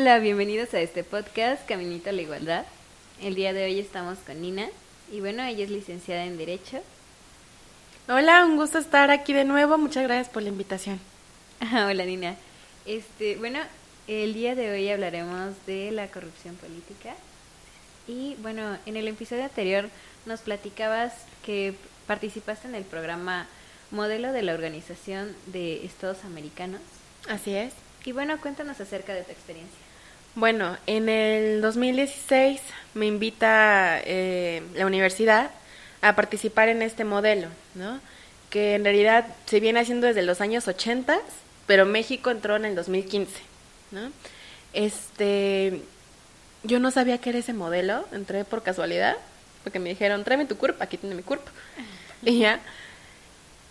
[0.00, 2.64] Hola, bienvenidos a este podcast Caminito a la Igualdad.
[3.20, 4.68] El día de hoy estamos con Nina
[5.10, 6.80] y bueno, ella es licenciada en Derecho.
[8.08, 9.76] Hola, un gusto estar aquí de nuevo.
[9.76, 11.00] Muchas gracias por la invitación.
[11.60, 12.36] Hola, Nina.
[12.86, 13.58] Este, bueno,
[14.06, 17.16] el día de hoy hablaremos de la corrupción política.
[18.06, 19.90] Y bueno, en el episodio anterior
[20.26, 21.12] nos platicabas
[21.44, 21.74] que
[22.06, 23.48] participaste en el programa
[23.90, 26.82] Modelo de la Organización de Estados Americanos.
[27.28, 27.72] Así es.
[28.04, 29.87] Y bueno, cuéntanos acerca de tu experiencia.
[30.38, 32.60] Bueno, en el 2016
[32.94, 35.50] me invita eh, la universidad
[36.00, 37.98] a participar en este modelo, ¿no?
[38.48, 41.18] Que en realidad se viene haciendo desde los años 80,
[41.66, 43.32] pero México entró en el 2015,
[43.90, 44.12] ¿no?
[44.74, 45.82] Este,
[46.62, 49.16] yo no sabía que era ese modelo, entré por casualidad,
[49.64, 51.50] porque me dijeron, tráeme tu cuerpo, aquí tiene mi cuerpo.
[52.22, 52.60] y ya.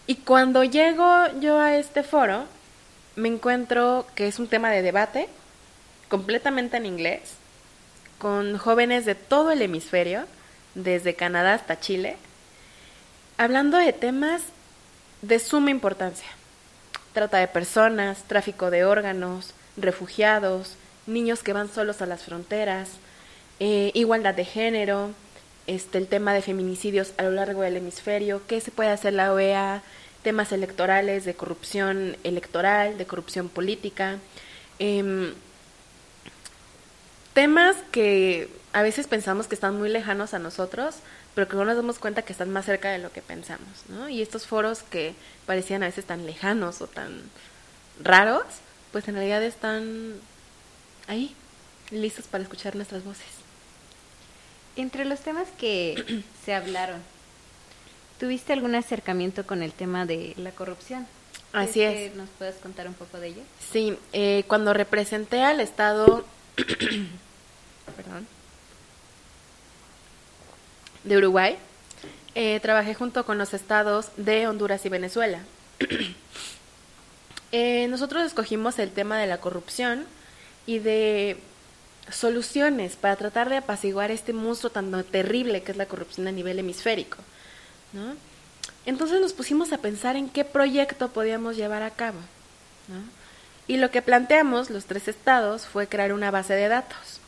[0.05, 2.43] Y cuando llego yo a este foro,
[3.15, 5.29] me encuentro que es un tema de debate,
[6.09, 7.33] completamente en inglés,
[8.17, 10.25] con jóvenes de todo el hemisferio,
[10.75, 12.17] desde Canadá hasta Chile,
[13.37, 14.41] hablando de temas
[15.21, 16.29] de suma importancia.
[17.13, 20.75] Trata de personas, tráfico de órganos, refugiados,
[21.07, 22.89] niños que van solos a las fronteras,
[23.59, 25.11] eh, igualdad de género,
[25.65, 29.33] este, el tema de feminicidios a lo largo del hemisferio, qué se puede hacer la
[29.33, 29.81] OEA,
[30.23, 34.17] temas electorales, de corrupción electoral, de corrupción política,
[34.79, 35.33] em,
[37.37, 40.95] temas que a veces pensamos que están muy lejanos a nosotros,
[41.35, 44.09] pero que no nos damos cuenta que están más cerca de lo que pensamos, ¿no?
[44.09, 45.13] Y estos foros que
[45.45, 47.21] parecían a veces tan lejanos o tan
[48.03, 48.41] raros,
[48.91, 50.15] pues en realidad están
[51.05, 51.35] ahí,
[51.91, 53.27] listos para escuchar nuestras voces.
[54.75, 57.03] Entre los temas que se hablaron,
[58.19, 61.05] ¿Tuviste algún acercamiento con el tema de la corrupción?
[61.53, 62.15] Así es.
[62.15, 63.41] ¿Nos puedes contar un poco de ello?
[63.71, 66.25] Sí, eh, cuando representé al Estado
[67.95, 68.27] perdón,
[71.03, 71.57] de Uruguay,
[72.35, 75.41] eh, trabajé junto con los estados de Honduras y Venezuela.
[77.53, 80.05] Eh, nosotros escogimos el tema de la corrupción
[80.65, 81.37] y de
[82.11, 86.59] soluciones para tratar de apaciguar este monstruo tan terrible que es la corrupción a nivel
[86.59, 87.17] hemisférico.
[88.85, 92.19] Entonces nos pusimos a pensar en qué proyecto podíamos llevar a cabo.
[93.67, 97.21] Y lo que planteamos los tres estados fue crear una base de datos.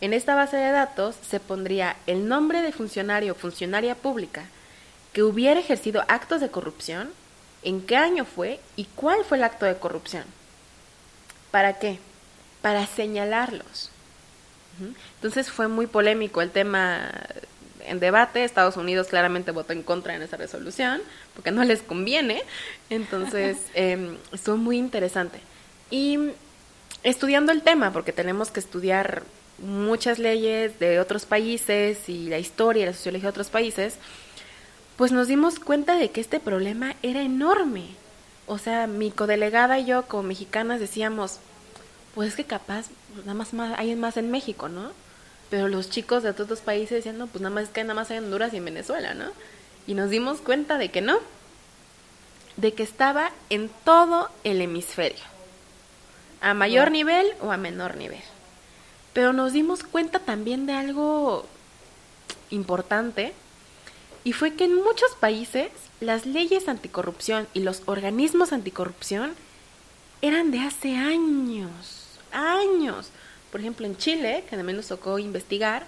[0.00, 4.44] En esta base de datos se pondría el nombre de funcionario o funcionaria pública
[5.12, 7.10] que hubiera ejercido actos de corrupción,
[7.62, 10.24] en qué año fue y cuál fue el acto de corrupción.
[11.50, 11.98] ¿Para qué?
[12.62, 13.90] Para señalarlos.
[15.16, 17.10] Entonces fue muy polémico el tema
[17.84, 18.44] en debate.
[18.44, 21.00] Estados Unidos claramente votó en contra en esa resolución
[21.34, 22.42] porque no les conviene.
[22.90, 25.40] Entonces, eh, estuvo muy interesante.
[25.90, 26.30] Y
[27.02, 29.22] estudiando el tema, porque tenemos que estudiar
[29.58, 33.96] muchas leyes de otros países y la historia y la sociología de otros países,
[34.96, 37.86] pues nos dimos cuenta de que este problema era enorme.
[38.46, 41.38] O sea, mi codelegada y yo como mexicanas decíamos,
[42.14, 42.86] pues es que capaz,
[43.18, 44.90] nada más, más hay más en México, ¿no?
[45.50, 48.10] Pero los chicos de los países decían, no, pues nada más es que nada más
[48.10, 49.26] hay en Honduras y en Venezuela, ¿no?
[49.86, 51.18] Y nos dimos cuenta de que no,
[52.56, 55.24] de que estaba en todo el hemisferio,
[56.40, 58.22] a mayor nivel o a menor nivel.
[59.18, 61.44] Pero nos dimos cuenta también de algo
[62.50, 63.32] importante,
[64.22, 69.34] y fue que en muchos países las leyes anticorrupción y los organismos anticorrupción
[70.22, 73.10] eran de hace años, años.
[73.50, 75.84] Por ejemplo, en Chile, que también nos tocó investigar,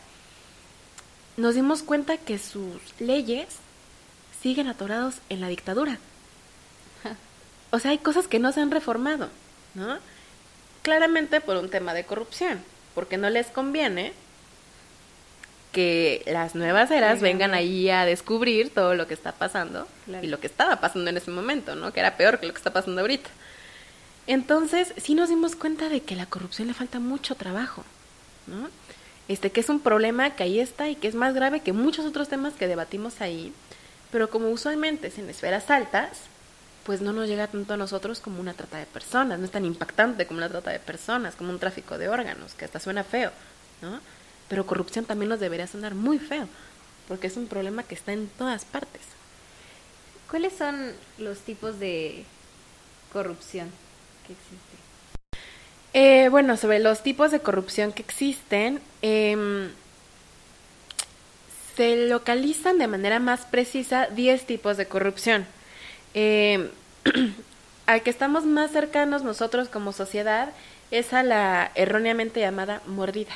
[1.36, 3.46] nos dimos cuenta que sus leyes
[4.42, 6.00] siguen atorados en la dictadura.
[7.70, 9.28] O sea, hay cosas que no se han reformado,
[9.74, 10.00] ¿no?
[10.82, 12.60] Claramente por un tema de corrupción,
[12.94, 14.12] porque no les conviene
[15.72, 19.86] que las nuevas eras vengan ahí a descubrir todo lo que está pasando
[20.20, 21.92] y lo que estaba pasando en ese momento, ¿no?
[21.92, 23.30] Que era peor que lo que está pasando ahorita.
[24.26, 27.84] Entonces, sí nos dimos cuenta de que a la corrupción le falta mucho trabajo,
[28.46, 28.68] ¿no?
[29.28, 32.04] Este, que es un problema que ahí está y que es más grave que muchos
[32.04, 33.52] otros temas que debatimos ahí,
[34.10, 36.10] pero como usualmente es en esferas altas,
[36.84, 39.64] pues no nos llega tanto a nosotros como una trata de personas, no es tan
[39.64, 43.32] impactante como una trata de personas, como un tráfico de órganos, que hasta suena feo,
[43.82, 44.00] ¿no?
[44.48, 46.48] Pero corrupción también nos debería sonar muy feo,
[47.08, 49.02] porque es un problema que está en todas partes.
[50.30, 52.24] ¿Cuáles son los tipos de
[53.12, 53.70] corrupción?
[55.92, 59.70] Eh, bueno, sobre los tipos de corrupción que existen, em,
[61.76, 65.46] se localizan de manera más precisa 10 tipos de corrupción.
[66.14, 66.70] Eh,
[67.86, 70.50] al que estamos más cercanos nosotros como sociedad
[70.90, 73.32] es a la erróneamente llamada mordida,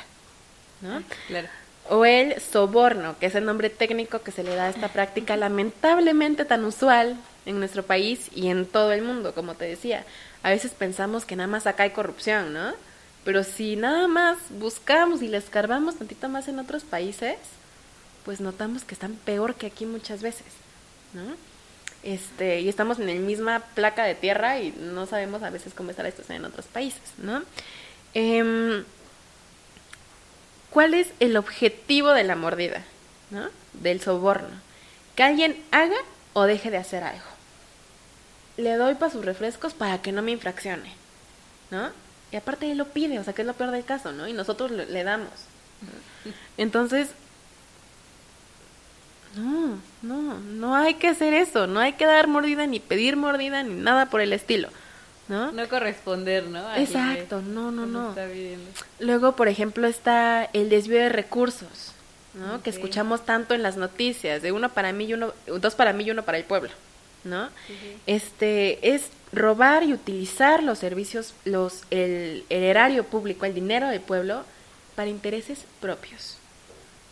[0.81, 1.01] ¿no?
[1.27, 1.47] Claro.
[1.89, 5.37] O el soborno, que es el nombre técnico que se le da a esta práctica
[5.37, 10.03] lamentablemente tan usual en nuestro país y en todo el mundo, como te decía.
[10.41, 12.73] A veces pensamos que nada más acá hay corrupción, ¿no?
[13.23, 17.37] Pero si nada más buscamos y le escarbamos tantito más en otros países,
[18.23, 20.47] pues notamos que están peor que aquí muchas veces,
[21.13, 21.23] ¿no?
[22.05, 25.89] Este, y estamos en la misma placa de tierra y no sabemos a veces cómo
[25.89, 27.41] está la situación en otros países, ¿no?
[28.13, 28.85] Em,
[30.69, 32.83] ¿Cuál es el objetivo de la mordida?
[33.31, 33.47] ¿no?
[33.73, 34.49] Del soborno.
[35.15, 35.97] Que alguien haga
[36.33, 37.25] o deje de hacer algo.
[38.57, 40.93] Le doy para sus refrescos para que no me infraccione.
[41.71, 41.89] ¿No?
[42.31, 44.27] Y aparte él lo pide, o sea, que es lo peor del caso, ¿no?
[44.27, 45.29] Y nosotros le, le damos.
[46.57, 47.09] Entonces,
[49.35, 53.63] no, no, no hay que hacer eso, no hay que dar mordida ni pedir mordida
[53.63, 54.69] ni nada por el estilo.
[55.27, 55.51] ¿no?
[55.51, 56.67] No corresponder, ¿no?
[56.67, 58.09] A Exacto, no, no, no.
[58.09, 58.27] está.
[58.99, 61.93] Luego, por ejemplo, está el desvío de recursos,
[62.33, 62.61] ¿no?
[62.61, 66.03] Que escuchamos tanto en las noticias, de uno para mí y uno, dos para mí
[66.03, 66.69] y uno para el pueblo,
[67.23, 67.49] ¿no?
[68.05, 74.01] Este es robar y utilizar los servicios, los, el, el erario público, el dinero del
[74.01, 74.43] pueblo,
[74.95, 76.37] para intereses propios.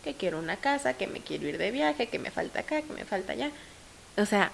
[0.04, 2.94] Que quiero una casa, que me quiero ir de viaje, que me falta acá, que
[2.94, 3.52] me falta allá.
[4.18, 4.52] O sea,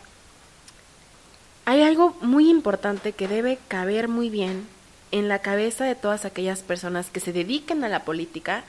[1.65, 4.67] hay algo muy importante que debe caber muy bien
[5.11, 8.63] en la cabeza de todas aquellas personas que se dediquen a la política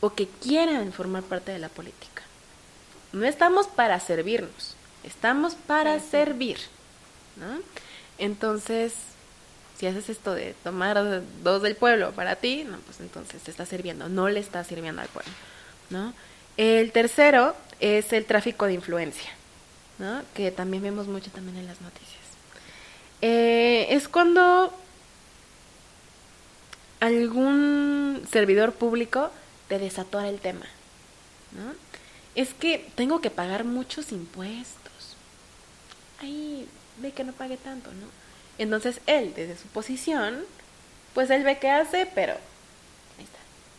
[0.00, 2.22] o que quieran formar parte de la política.
[3.12, 6.58] No estamos para servirnos, estamos para servir.
[7.36, 7.60] ¿no?
[8.18, 8.94] Entonces,
[9.78, 13.66] si haces esto de tomar dos del pueblo para ti, no, pues entonces te está
[13.66, 15.32] sirviendo, no le está sirviendo al pueblo.
[15.90, 16.12] ¿No?
[16.56, 19.30] El tercero es el tráfico de influencia,
[19.98, 20.22] ¿no?
[20.34, 22.16] que también vemos mucho también en las noticias.
[23.22, 24.72] Eh, es cuando
[27.00, 29.30] algún servidor público
[29.68, 30.66] te desatora el tema.
[32.34, 35.16] Es que tengo que pagar muchos impuestos.
[36.20, 36.68] Ahí
[36.98, 38.06] ve que no pague tanto, ¿no?
[38.58, 40.44] Entonces él, desde su posición,
[41.14, 42.34] pues él ve qué hace, pero.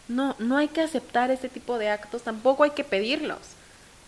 [0.07, 3.39] No, no hay que aceptar este tipo de actos, tampoco hay que pedirlos,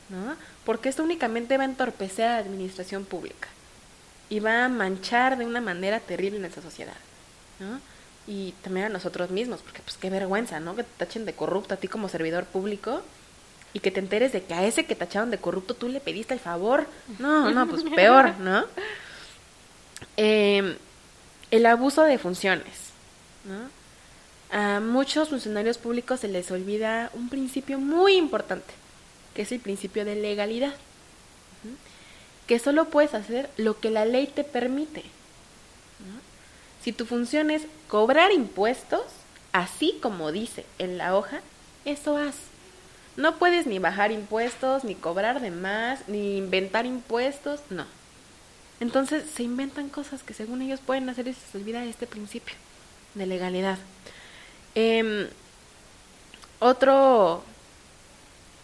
[0.09, 0.35] ¿no?
[0.65, 3.49] Porque esto únicamente va a entorpecer a la administración pública
[4.29, 6.95] y va a manchar de una manera terrible en nuestra sociedad,
[7.59, 7.79] ¿no?
[8.27, 10.75] Y también a nosotros mismos, porque pues qué vergüenza, ¿no?
[10.75, 13.01] Que te tachen de corrupto a ti como servidor público
[13.73, 16.33] y que te enteres de que a ese que tacharon de corrupto tú le pediste
[16.33, 16.87] el favor.
[17.17, 18.65] No, no, pues peor, ¿no?
[20.15, 20.77] Eh,
[21.51, 22.91] el abuso de funciones,
[23.43, 23.69] ¿no?
[24.51, 28.73] A muchos funcionarios públicos se les olvida un principio muy importante,
[29.35, 30.73] que es el principio de legalidad.
[32.47, 35.03] Que solo puedes hacer lo que la ley te permite.
[36.83, 39.03] Si tu función es cobrar impuestos,
[39.51, 41.41] así como dice en la hoja,
[41.85, 42.35] eso haz.
[43.17, 47.85] No puedes ni bajar impuestos, ni cobrar de más, ni inventar impuestos, no.
[48.79, 52.55] Entonces se inventan cosas que según ellos pueden hacer y se les olvida este principio
[53.13, 53.77] de legalidad.
[54.81, 55.27] Em,
[56.59, 57.43] otro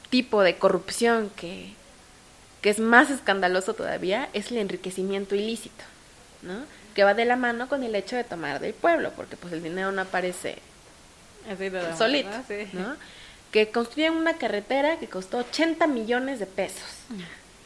[0.09, 1.73] tipo de corrupción que,
[2.61, 5.83] que es más escandaloso todavía es el enriquecimiento ilícito,
[6.41, 6.59] ¿no?
[6.93, 9.61] Que va de la mano con el hecho de tomar del pueblo, porque pues el
[9.61, 10.59] dinero no aparece
[11.51, 12.45] Así solito, ¿no?
[12.47, 12.69] Sí.
[12.71, 12.95] ¿no?
[13.51, 16.91] Que construyen una carretera que costó 80 millones de pesos,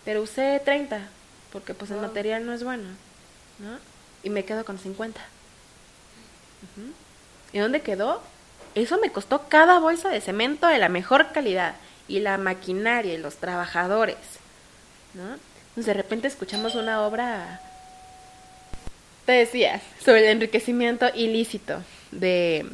[0.05, 1.07] pero usé 30,
[1.53, 2.89] porque pues el material no es bueno,
[3.59, 3.77] ¿no?
[4.24, 5.21] Y me quedo con 50.
[6.63, 6.93] Ujú.
[7.53, 8.21] ¿Y dónde quedó?
[8.75, 11.75] Eso me costó cada bolsa de cemento de la mejor calidad,
[12.09, 14.17] y la maquinaria, y los trabajadores,
[15.13, 15.38] ¿no?
[15.69, 17.61] Entonces de repente escuchamos una obra,
[19.25, 22.65] te decía, sobre el enriquecimiento ilícito de,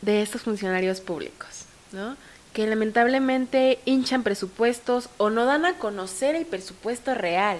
[0.00, 2.16] de estos funcionarios públicos, ¿no?
[2.54, 7.58] Que lamentablemente hinchan presupuestos o no dan a conocer el presupuesto real,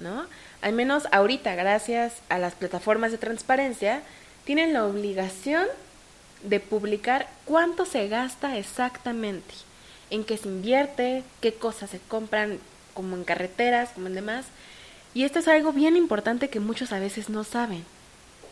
[0.00, 0.26] ¿no?
[0.60, 4.02] Al menos ahorita, gracias a las plataformas de transparencia,
[4.44, 5.66] tienen la obligación
[6.44, 9.54] de publicar cuánto se gasta exactamente,
[10.10, 12.58] en qué se invierte, qué cosas se compran,
[12.94, 14.46] como en carreteras, como en demás.
[15.12, 17.84] Y esto es algo bien importante que muchos a veces no saben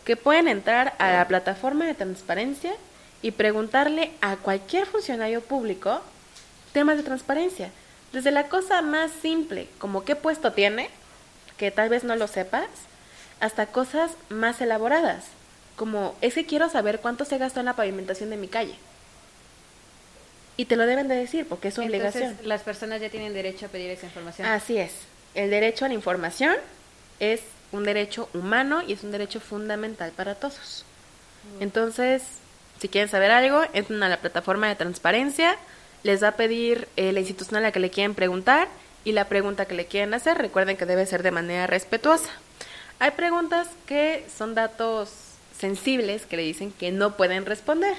[0.05, 2.73] que pueden entrar a la plataforma de transparencia
[3.21, 6.01] y preguntarle a cualquier funcionario público
[6.73, 7.71] temas de transparencia.
[8.13, 10.91] Desde la cosa más simple, como qué puesto tiene,
[11.57, 12.67] que tal vez no lo sepas,
[13.41, 15.25] hasta cosas más elaboradas,
[15.77, 18.75] como es que quiero saber cuánto se gastó en la pavimentación de mi calle.
[20.57, 22.49] Y te lo deben de decir porque es su Entonces, obligación.
[22.49, 24.47] las personas ya tienen derecho a pedir esa información.
[24.49, 24.93] Así es.
[25.35, 26.55] El derecho a la información
[27.21, 27.41] es
[27.73, 30.85] un derecho humano y es un derecho fundamental para todos.
[31.59, 32.23] Entonces,
[32.79, 35.57] si quieren saber algo, entran a la plataforma de transparencia,
[36.03, 38.69] les va a pedir eh, la institución a la que le quieren preguntar
[39.05, 42.31] y la pregunta que le quieren hacer, recuerden que debe ser de manera respetuosa.
[42.99, 45.11] Hay preguntas que son datos
[45.63, 47.95] sensibles que le dicen que no pueden responder,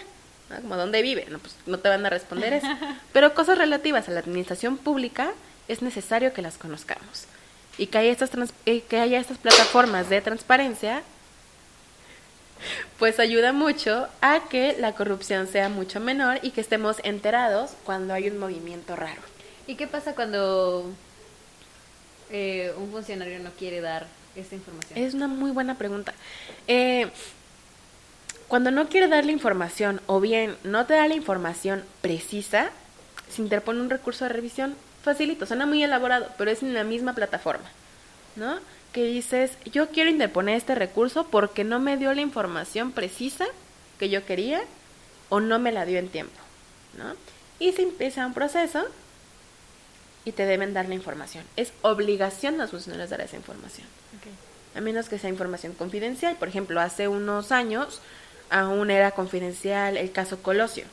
[0.61, 2.67] como dónde vive, no, pues no te van a responder eso.
[3.13, 5.31] Pero cosas relativas a la administración pública
[5.67, 7.25] es necesario que las conozcamos
[7.77, 8.29] y que haya estas,
[8.65, 11.01] eh, que haya estas plataformas de transparencia
[12.99, 18.13] pues ayuda mucho a que la corrupción sea mucho menor y que estemos enterados cuando
[18.13, 19.21] hay un movimiento raro.
[19.67, 20.91] ¿Y qué pasa cuando
[22.29, 24.05] eh, un funcionario no quiere dar
[24.35, 24.99] esta información?
[24.99, 26.13] Es una muy buena pregunta.
[26.67, 27.09] Eh,
[28.47, 32.69] cuando no quiere dar la información o bien no te da la información precisa,
[33.29, 37.13] se interpone un recurso de revisión facilito, suena muy elaborado, pero es en la misma
[37.13, 37.69] plataforma,
[38.35, 38.57] ¿no?
[38.93, 43.45] Que dices, yo quiero interponer este recurso porque no me dio la información precisa
[43.99, 44.61] que yo quería
[45.29, 46.39] o no me la dio en tiempo,
[46.97, 47.15] ¿no?
[47.59, 48.85] Y se empieza un proceso
[50.25, 51.43] y te deben dar la información.
[51.55, 53.87] Es obligación de los funcionarios dar esa información.
[54.75, 56.35] A menos que sea información confidencial.
[56.37, 58.01] Por ejemplo, hace unos años
[58.53, 60.85] aún era confidencial el caso Colosio,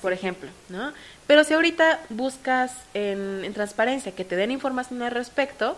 [0.00, 0.92] por ejemplo, ¿no?
[1.26, 5.76] Pero si ahorita buscas en, transparencia que te den información al respecto,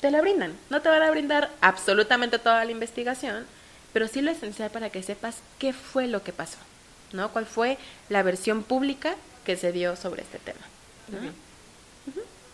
[0.00, 0.54] te la brindan.
[0.68, 3.46] No te van a brindar absolutamente toda la investigación,
[3.92, 6.58] pero sí lo esencial para que sepas qué fue lo que pasó,
[7.12, 7.30] ¿no?
[7.32, 7.78] ¿Cuál fue
[8.10, 10.60] la versión pública que se dio sobre este tema?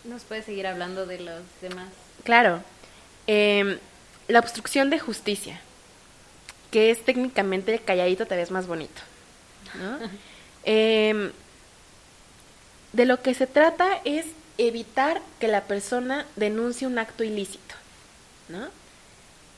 [0.05, 1.89] ¿Nos puedes seguir hablando de los demás?
[2.23, 2.63] Claro.
[3.27, 3.77] Em,
[4.29, 5.59] la obstrucción de justicia,
[6.71, 9.01] que es técnicamente calladito te ves más bonito.
[9.79, 9.99] ¿no?
[10.69, 11.31] Em,
[12.91, 14.25] de lo que se trata es
[14.57, 17.75] evitar que la persona denuncie un acto ilícito,
[18.49, 18.67] ¿no?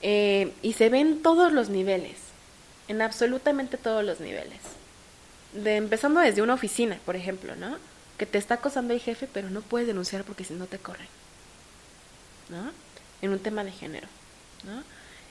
[0.01, 2.17] Eh, y se ve en todos los niveles,
[2.87, 4.59] en absolutamente todos los niveles.
[5.53, 7.77] De, empezando desde una oficina, por ejemplo, ¿no?
[8.19, 11.07] Que te está acosando el jefe, pero no puedes denunciar porque si no te corren,
[12.49, 12.71] ¿no?
[13.21, 14.07] En un tema de género,
[14.63, 14.83] ¿no?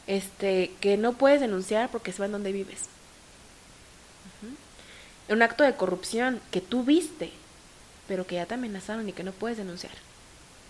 [0.09, 2.87] Este, que no puedes denunciar porque se va en donde vives.
[5.29, 7.31] Un acto de corrupción que tú viste,
[8.09, 9.93] pero que ya te amenazaron y que no puedes denunciar.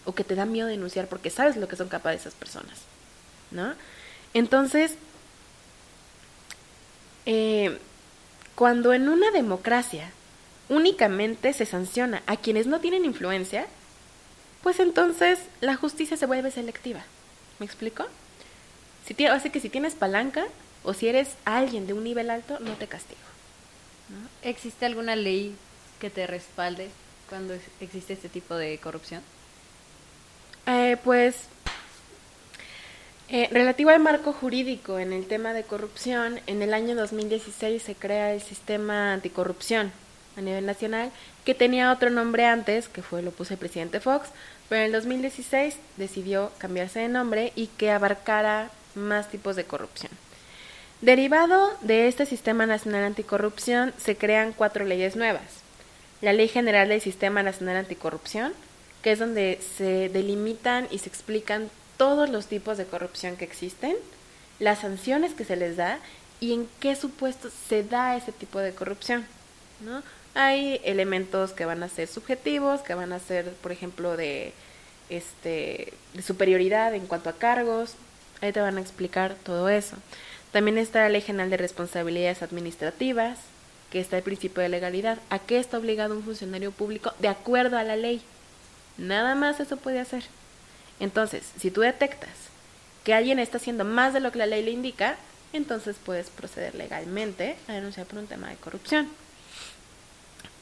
[0.04, 2.80] O que te da miedo denunciar porque sabes lo que son capaces esas personas.
[3.52, 3.74] ¿No?
[4.34, 4.96] Entonces,
[7.24, 7.78] eh,
[8.56, 10.10] cuando en una democracia
[10.68, 13.66] únicamente se sanciona a quienes no tienen influencia,
[14.64, 17.04] pues entonces la justicia se vuelve selectiva.
[17.60, 18.04] ¿Me explico?
[19.08, 20.44] Si así que si tienes palanca
[20.84, 23.20] o si eres alguien de un nivel alto, no te castigo.
[24.42, 25.56] ¿Existe alguna ley
[25.98, 26.90] que te respalde
[27.30, 29.22] cuando existe este tipo de corrupción?
[30.66, 31.36] Eh, pues,
[33.30, 37.94] eh, relativo al marco jurídico en el tema de corrupción, en el año 2016 se
[37.94, 39.90] crea el sistema anticorrupción
[40.36, 41.10] a nivel nacional,
[41.46, 44.28] que tenía otro nombre antes, que fue lo puse el presidente Fox,
[44.68, 50.10] pero en el 2016 decidió cambiarse de nombre y que abarcara más tipos de corrupción.
[51.00, 55.62] Derivado de este Sistema Nacional Anticorrupción se crean cuatro leyes nuevas.
[56.20, 58.52] La Ley General del Sistema Nacional Anticorrupción,
[59.02, 63.96] que es donde se delimitan y se explican todos los tipos de corrupción que existen,
[64.58, 65.98] las sanciones que se les da
[66.40, 69.24] y en qué supuestos se da ese tipo de corrupción.
[69.80, 70.02] ¿no?
[70.34, 74.52] Hay elementos que van a ser subjetivos, que van a ser, por ejemplo, de,
[75.10, 77.94] este, de superioridad en cuanto a cargos.
[78.40, 79.96] Ahí te van a explicar todo eso.
[80.52, 83.38] También está la Ley General de Responsabilidades Administrativas,
[83.90, 85.18] que está el principio de legalidad.
[85.30, 88.22] ¿A qué está obligado un funcionario público de acuerdo a la ley?
[88.96, 90.24] Nada más eso puede hacer.
[91.00, 92.30] Entonces, si tú detectas
[93.04, 95.16] que alguien está haciendo más de lo que la ley le indica,
[95.52, 99.08] entonces puedes proceder legalmente a denunciar por un tema de corrupción.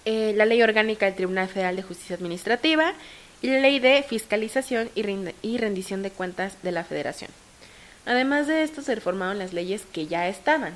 [0.04, 2.92] Eh, la ley orgánica del Tribunal Federal de Justicia Administrativa
[3.42, 7.30] y la ley de fiscalización y rendición de cuentas de la Federación.
[8.06, 10.72] Además de esto, se reformaron las leyes que ya estaban,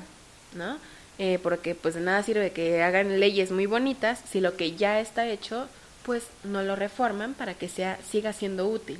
[0.53, 0.77] ¿no?
[1.17, 4.99] Eh, porque pues de nada sirve que hagan leyes muy bonitas si lo que ya
[4.99, 5.67] está hecho,
[6.03, 8.99] pues no lo reforman para que sea, siga siendo útil,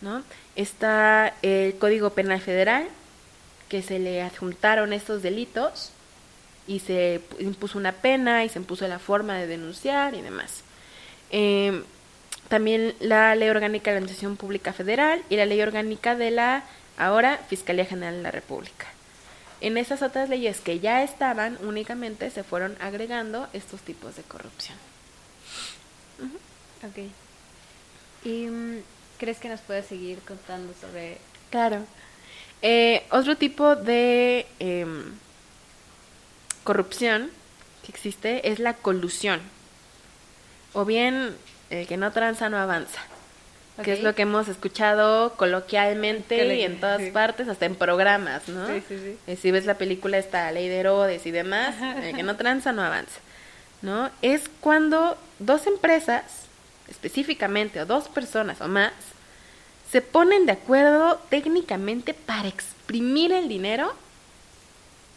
[0.00, 0.22] ¿no?
[0.56, 2.86] Está el Código Penal Federal,
[3.68, 5.90] que se le adjuntaron estos delitos
[6.66, 10.62] y se impuso una pena y se impuso la forma de denunciar y demás.
[11.30, 11.82] Em,
[12.48, 16.64] también la Ley Orgánica de la Administración Pública Federal y la Ley Orgánica de la
[17.00, 18.86] ahora Fiscalía General de la República.
[19.60, 24.76] En esas otras leyes que ya estaban, únicamente se fueron agregando estos tipos de corrupción.
[26.82, 27.10] Ok.
[28.24, 28.82] ¿Y mm,
[29.18, 31.18] crees que nos puedes seguir contando sobre...?
[31.50, 31.84] Claro.
[32.62, 35.12] Eh, otro tipo de, em,
[36.64, 37.30] corrupción
[37.84, 39.40] que existe es la colusión.
[40.74, 41.34] O bien,
[41.70, 43.00] el que no tranza no avanza.
[43.82, 48.66] Que es lo que hemos escuchado coloquialmente y en todas partes, hasta en programas, ¿no?
[48.66, 49.18] Sí, sí, sí.
[49.26, 52.72] Eh, si ves la película esta Ley de Herodes y demás, el que no tranza
[52.72, 53.20] no avanza,
[53.80, 54.10] ¿no?
[54.20, 56.24] Es cuando dos empresas,
[56.88, 58.92] específicamente, o dos personas o más,
[59.90, 63.94] se ponen de acuerdo técnicamente para exprimir el dinero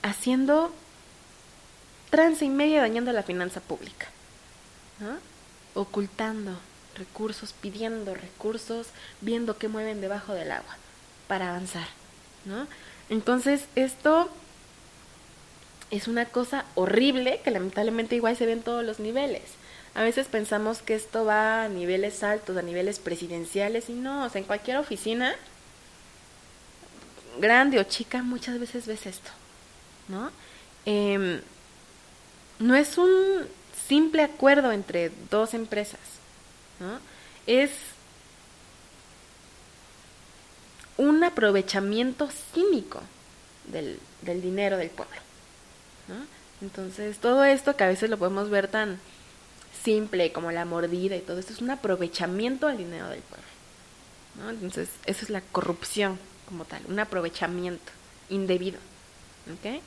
[0.03, 0.73] haciendo
[2.09, 4.07] trance y media dañando la finanza pública,
[4.99, 5.17] ¿no?
[5.73, 6.51] ocultando
[6.95, 8.87] recursos, pidiendo recursos,
[9.21, 10.77] viendo qué mueven debajo del agua
[11.27, 11.87] para avanzar,
[12.45, 12.67] ¿no?
[13.09, 14.29] Entonces, esto
[15.91, 19.43] es una cosa horrible que lamentablemente igual se ve en todos los niveles.
[19.95, 24.29] A veces pensamos que esto va a niveles altos, a niveles presidenciales, y no, o
[24.29, 25.35] sea, en cualquier oficina,
[27.39, 29.29] grande o chica, muchas veces ves esto,
[30.07, 30.31] ¿no?
[30.85, 31.41] Eh,
[32.59, 33.47] no es un
[33.87, 35.99] simple acuerdo entre dos empresas,
[37.45, 37.71] Es
[40.97, 43.01] un aprovechamiento cínico
[43.65, 45.15] del, del dinero del pueblo.
[46.61, 48.99] Entonces, todo esto que a veces lo podemos ver tan
[49.83, 53.47] simple como la mordida y todo esto es un aprovechamiento del dinero del pueblo.
[54.49, 57.91] Entonces, eso es la corrupción como tal, un aprovechamiento
[58.29, 58.79] indebido.
[59.59, 59.81] ¿okay?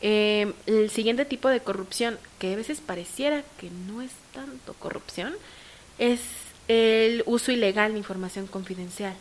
[0.00, 5.34] Eh, el siguiente tipo de corrupción, que a veces pareciera que no es tanto corrupción,
[5.98, 6.20] es
[6.68, 9.14] el uso ilegal de información confidencial.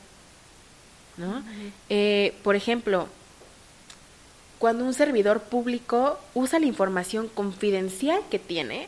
[1.18, 1.44] ¿no?
[1.90, 3.08] Eh, por ejemplo,
[4.60, 8.88] cuando un servidor público usa la información confidencial que tiene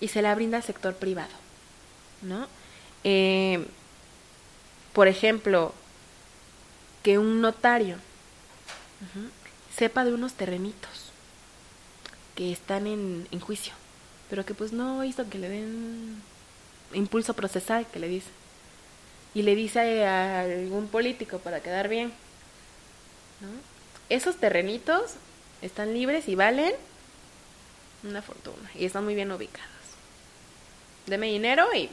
[0.00, 1.32] y se la brinda al sector privado.
[2.22, 2.46] ¿no?
[3.04, 3.66] Eh,
[4.92, 5.72] por ejemplo,
[7.02, 7.96] que un notario
[9.74, 11.12] sepa de unos terrenitos
[12.34, 13.72] que están en, en juicio,
[14.28, 16.20] pero que pues no hizo que le den
[16.92, 18.30] impulso procesal, que le dice.
[19.34, 22.12] Y le dice a algún político para quedar bien.
[23.40, 23.48] ¿no?
[24.08, 25.14] Esos terrenitos
[25.62, 26.72] están libres y valen
[28.04, 29.68] una fortuna y están muy bien ubicados.
[31.06, 31.90] Deme dinero y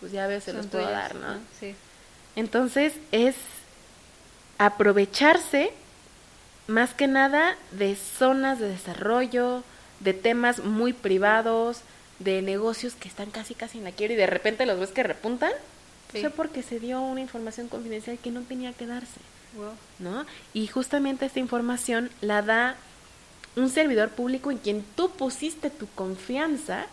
[0.00, 1.38] pues ya veo se los puedo dar, ¿no?
[1.58, 1.74] Sí.
[2.36, 3.34] Entonces es
[4.58, 5.72] aprovecharse
[6.66, 9.62] más que nada de zonas de desarrollo,
[10.00, 11.80] de temas muy privados,
[12.18, 15.02] de negocios que están casi casi en la quiebra y de repente los ves que
[15.02, 15.52] repuntan,
[16.12, 16.20] sí.
[16.20, 19.20] fue porque se dio una información confidencial que no tenía que darse.
[19.98, 20.26] ¿No?
[20.52, 22.76] Y justamente esta información la da
[23.56, 26.86] un servidor público en quien tú pusiste tu confianza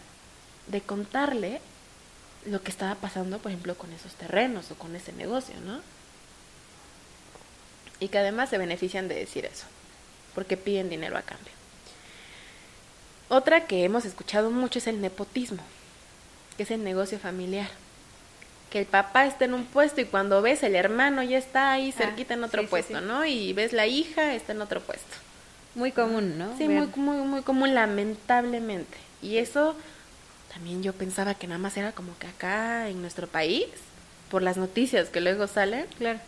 [0.68, 1.62] de contarle
[2.46, 5.82] lo que estaba pasando, por ejemplo, con esos terrenos o con ese negocio, ¿no?
[8.00, 9.66] Y que además se benefician de decir eso,
[10.34, 11.54] porque piden dinero a cambio.
[13.36, 15.62] Otra que hemos escuchado mucho es el nepotismo,
[16.56, 17.68] que es el negocio familiar.
[18.70, 21.94] Que el papá está en un puesto y cuando ves el hermano ya está ahí
[21.94, 23.26] ah, cerquita en otro puesto, ¿no?
[23.26, 25.18] Y ves la hija está en otro puesto.
[25.76, 26.58] Muy común, ¿no?
[26.58, 28.98] Sí, muy, muy, muy común, lamentablemente.
[29.22, 29.76] Y eso
[30.54, 33.66] también yo pensaba que nada más era como que acá en nuestro país,
[34.32, 35.88] por las noticias que luego salen.
[35.98, 36.22] Claro.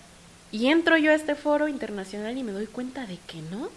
[0.51, 3.69] Y entro yo a este foro internacional y me doy cuenta de que no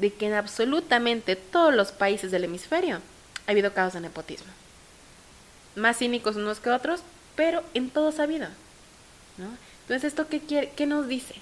[0.00, 3.00] de que en absolutamente todos los países del hemisferio
[3.46, 4.50] ha habido casos de nepotismo.
[5.76, 7.02] Más cínicos unos que otros,
[7.36, 8.48] pero en todos ha habido.
[9.36, 9.48] ¿no?
[9.82, 11.34] Entonces, ¿esto qué, quiere, qué nos dice?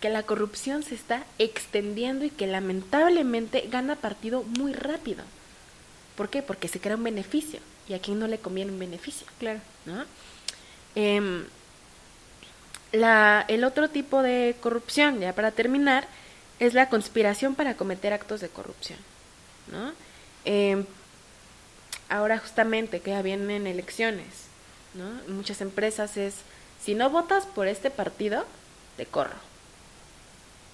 [0.00, 5.24] Que la corrupción se está extendiendo y que lamentablemente gana partido muy rápido.
[6.16, 6.42] ¿Por qué?
[6.42, 9.26] Porque se crea un beneficio y a quien no le conviene un beneficio.
[9.38, 9.60] Claro.
[9.84, 10.04] ¿no?
[10.94, 11.44] Eh,
[12.92, 16.06] la, el otro tipo de corrupción, ya para terminar,
[16.58, 18.98] es la conspiración para cometer actos de corrupción.
[19.70, 19.92] ¿no?
[20.44, 20.84] Em,
[22.08, 24.26] ahora justamente que ya vienen elecciones,
[24.94, 25.04] ¿no?
[25.32, 26.36] muchas empresas es,
[26.82, 28.44] si no votas por este partido,
[28.96, 29.36] te corro.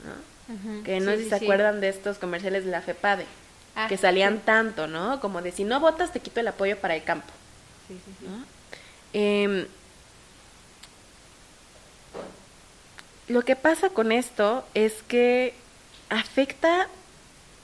[0.04, 0.34] ¿no?
[0.84, 3.24] que no sé si se acuerdan de estos comerciales de la FEPADE,
[3.76, 5.18] ah, que salían tanto, ¿no?
[5.18, 7.32] Como de si no votas te quito el apoyo para el campo.
[8.20, 8.44] ¿no?
[9.14, 9.66] Eh,
[13.28, 15.54] lo que pasa con esto es que
[16.10, 16.88] afecta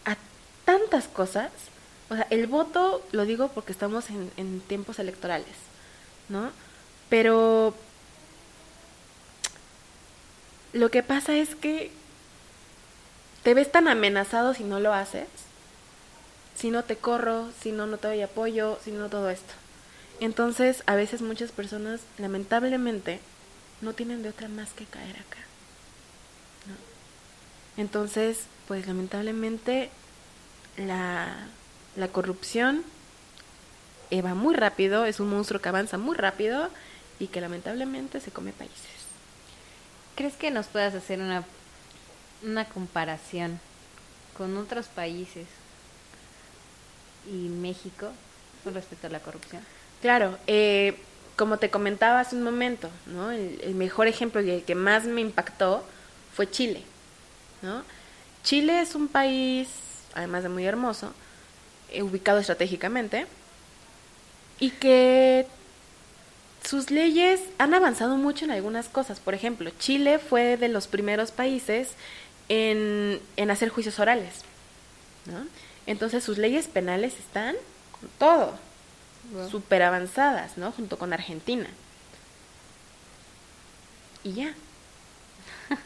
[0.05, 0.17] a
[0.65, 1.51] tantas cosas.
[2.09, 5.55] O sea, el voto, lo digo porque estamos en, tiempos electorales,
[6.29, 6.51] ¿no?
[7.09, 7.75] Pero
[10.73, 11.91] lo que pasa es que
[13.43, 15.29] te ves tan amenazado si no lo haces,
[16.57, 19.55] si no te corro, si no, no te doy apoyo, si no todo esto.
[20.21, 23.21] Entonces, a veces muchas personas, lamentablemente,
[23.81, 25.50] no tienen de otra más que caer acá.
[27.77, 29.91] Entonces, pues lamentablemente
[30.77, 31.47] la,
[31.97, 32.85] la corrupción
[34.21, 36.69] va muy rápido, es un monstruo que avanza muy rápido
[37.21, 38.77] y que lamentablemente se come países.
[40.17, 41.45] ¿Crees que nos puedas hacer una,
[42.43, 43.61] una comparación
[44.37, 45.47] con otros países
[47.27, 48.11] y México
[48.65, 49.63] con respecto a la corrupción?
[50.03, 50.99] Claro, eh,
[51.37, 53.31] como te comentaba hace un momento, ¿no?
[53.31, 55.85] el, mejor ejemplo y el que más me impactó
[56.35, 56.83] fue Chile.
[57.63, 57.83] ¿No?
[58.43, 59.69] Chile es un país,
[60.15, 61.13] además de muy hermoso,
[61.91, 63.27] eh, ubicado estratégicamente,
[64.59, 65.47] y que
[66.65, 69.21] sus leyes han avanzado mucho en algunas cosas.
[69.21, 71.95] Por ejemplo, Chile fue de los primeros países
[72.49, 74.45] en, en hacer juicios orales.
[75.27, 75.47] ¿no?
[75.87, 77.57] Entonces sus leyes penales están
[77.99, 78.55] con todo,
[79.51, 80.73] súper avanzadas, ¿no?
[80.73, 81.69] Junto con Argentina.
[84.25, 84.55] Y ya.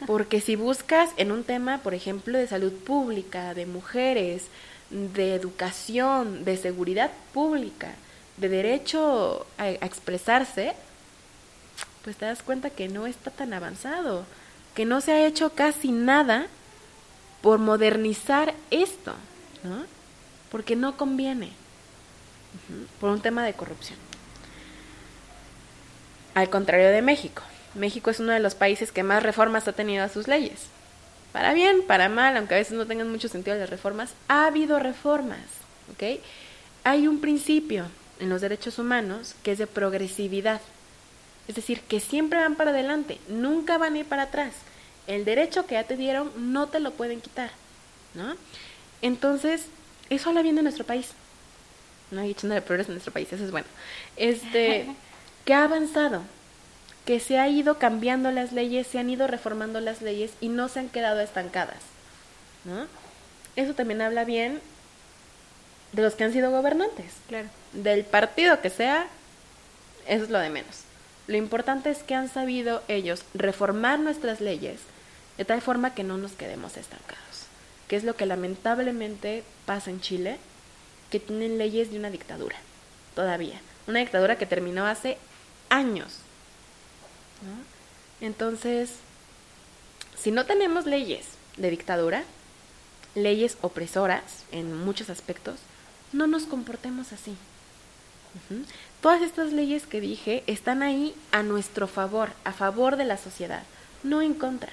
[0.07, 4.43] Porque si buscas en un tema, por ejemplo, de salud pública, de mujeres,
[4.89, 7.91] de educación, de seguridad pública,
[8.37, 10.73] de derecho a, expresarse,
[12.03, 14.25] pues te das cuenta que no está tan avanzado,
[14.75, 16.47] que no se ha hecho casi nada
[17.41, 19.13] por modernizar esto,
[19.63, 19.85] ¿no?
[20.51, 21.51] Porque no conviene,
[22.99, 23.99] por un tema de corrupción.
[26.33, 27.43] Al contrario de México,
[27.75, 30.67] México es uno de los países que más reformas ha tenido a sus leyes.
[31.31, 34.79] Para bien, para mal, aunque a veces no tengan mucho sentido las reformas, ha habido
[34.79, 35.41] reformas,
[35.93, 36.21] ¿ok?
[36.85, 37.87] Hay un principio
[38.19, 40.61] en los derechos humanos que es de progresividad.
[41.47, 44.53] Es decir, que siempre van para adelante, nunca van a ir para atrás.
[45.07, 47.51] El derecho que ya te dieron no te lo pueden quitar,
[48.13, 48.35] ¿no?
[49.01, 49.65] Entonces,
[50.09, 51.09] eso habla bien de nuestro país.
[52.11, 53.67] No hay echándole progreso en nuestro país, eso es bueno.
[54.15, 54.87] Este,
[55.45, 56.23] que ha avanzado,
[57.05, 60.67] que se ha ido cambiando las leyes, se han ido reformando las leyes y no
[60.67, 61.77] se han quedado estancadas,
[62.63, 62.87] ¿no?
[63.55, 64.59] Eso también habla bien
[65.91, 67.13] de los que han sido gobernantes.
[67.27, 67.47] Claro.
[67.73, 69.07] Del partido que sea,
[70.07, 70.81] eso es lo de menos.
[71.27, 74.79] Lo importante es que han sabido ellos reformar nuestras leyes
[75.37, 77.47] de tal forma que no nos quedemos estancados.
[77.87, 80.37] Que es lo que lamentablemente pasa en Chile,
[81.09, 82.57] que tienen leyes de una dictadura,
[83.15, 83.59] todavía.
[83.87, 85.17] Una dictadura que terminó hace
[85.69, 86.19] años.
[88.21, 88.91] Entonces,
[90.17, 91.25] si no tenemos leyes
[91.57, 92.23] de dictadura,
[93.13, 95.55] leyes opresoras en muchos aspectos,
[96.11, 97.35] no nos comportemos así.
[99.01, 103.63] Todas estas leyes que dije están ahí a nuestro favor, a favor de la sociedad,
[104.03, 104.71] no en contra.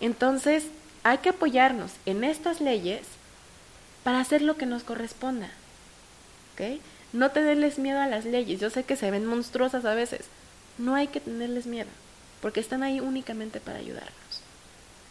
[0.00, 0.64] Entonces,
[1.04, 3.02] hay que apoyarnos en estas leyes
[4.04, 5.50] para hacer lo que nos corresponda.
[6.54, 6.80] ¿Ok?
[7.12, 8.60] No tenerles miedo a las leyes.
[8.60, 10.26] Yo sé que se ven monstruosas a veces.
[10.78, 11.90] No hay que tenerles miedo,
[12.40, 14.12] porque están ahí únicamente para ayudarnos.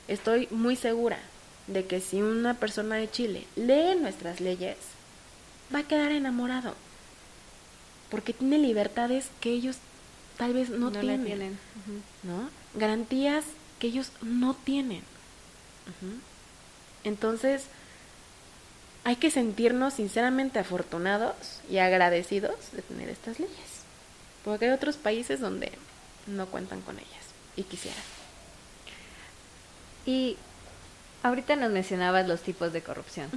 [0.08, 1.20] Estoy muy segura
[1.68, 4.78] de que si una persona de Chile lee nuestras leyes,
[5.74, 6.76] va a quedar enamorado.
[8.10, 9.78] Porque tiene libertades que ellos
[10.38, 11.58] tal vez no, tienen.
[12.24, 12.50] ¿No?
[12.76, 13.46] Garantías
[13.80, 15.04] que ellos no tienen.
[17.04, 17.64] Entonces,
[19.04, 21.36] hay que sentirnos sinceramente afortunados
[21.70, 23.81] y agradecidos de tener estas leyes.
[24.44, 25.72] Porque hay otros países donde
[26.28, 27.26] no cuentan con ellas
[27.56, 28.04] y quisieran.
[30.06, 30.38] Y
[31.24, 33.30] Ahorita nos mencionabas los tipos de corrupción.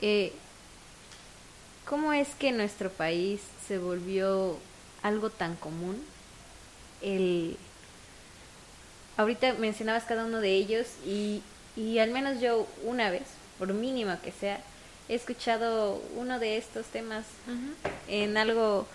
[0.00, 0.32] Eh,
[1.84, 4.56] ¿Cómo es que en nuestro país se volvió
[5.02, 6.00] algo tan común?
[7.02, 7.56] El,
[9.16, 11.42] ahorita mencionabas cada uno de ellos y,
[11.74, 13.24] y al menos yo una vez,
[13.58, 14.60] por mínimo que sea,
[15.08, 17.24] he escuchado uno de estos temas
[18.06, 18.86] en algo,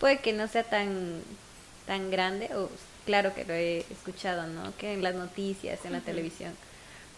[0.00, 1.22] puede que no sea tan,
[1.86, 2.70] tan grande, o
[3.06, 4.76] claro que lo he escuchado, ¿no?
[4.76, 6.52] Que en las noticias, en la televisión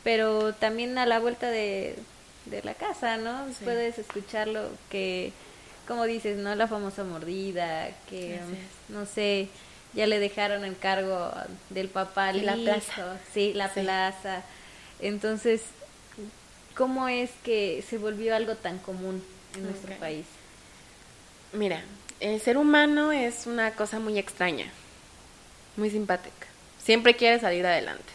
[0.06, 1.96] pero también a la vuelta de,
[2.62, 3.44] la casa, ¿no?
[3.64, 5.32] Puedes escucharlo que,
[5.88, 6.54] como dices, ¿no?
[6.54, 8.38] La famosa mordida, que,
[8.88, 9.48] no sé,
[9.94, 11.32] ya le dejaron el cargo
[11.70, 13.18] del papá la plaza.
[13.34, 14.44] Sí, la plaza.
[15.00, 15.62] Entonces,
[16.76, 19.24] ¿cómo es que se volvió algo tan común
[19.56, 20.26] en nuestro país?
[21.52, 21.82] Mira,
[22.20, 24.66] el ser humano es una cosa muy extraña,
[25.76, 26.46] muy simpática.
[26.82, 28.12] Siempre quiere salir adelante,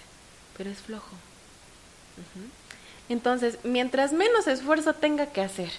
[0.58, 1.16] pero es flojo.
[3.10, 5.72] Entonces, mientras menos esfuerzo tenga que hacer,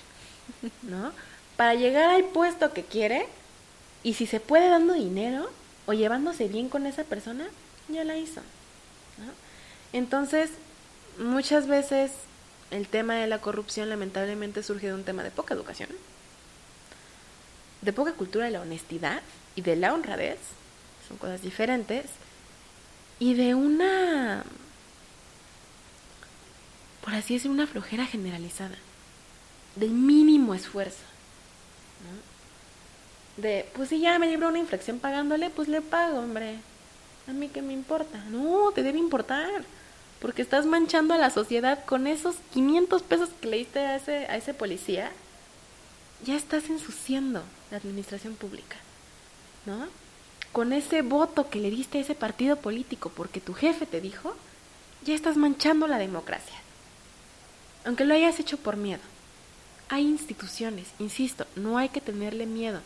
[0.82, 1.12] ¿no?
[1.56, 3.26] Para llegar al puesto que quiere,
[4.02, 5.50] y si se puede dando dinero
[5.86, 7.46] o llevándose bien con esa persona,
[7.88, 8.40] ya la hizo.
[9.92, 10.50] Entonces,
[11.18, 12.12] muchas veces
[12.70, 15.90] el tema de la corrupción lamentablemente surge de un tema de poca educación,
[17.82, 19.20] de poca cultura de la honestidad
[19.54, 20.38] y de la honradez,
[21.06, 22.06] son cosas diferentes,
[23.18, 24.44] y de una
[27.02, 28.76] por así decir, una flojera generalizada,
[29.76, 31.02] del mínimo esfuerzo.
[33.36, 36.58] De, pues si ya me libró una infracción pagándole, pues le pago, hombre.
[37.28, 38.18] A mí qué me importa.
[38.30, 39.64] No, te debe importar.
[40.20, 44.26] Porque estás manchando a la sociedad con esos 500 pesos que le diste a ese,
[44.26, 45.10] a ese policía.
[46.24, 48.76] Ya estás ensuciando la administración pública.
[49.66, 49.86] ¿No?
[50.52, 54.34] Con ese voto que le diste a ese partido político porque tu jefe te dijo,
[55.04, 56.56] ya estás manchando la democracia.
[57.84, 59.00] Aunque lo hayas hecho por miedo.
[59.88, 62.80] Hay instituciones, insisto, no hay que tenerle miedo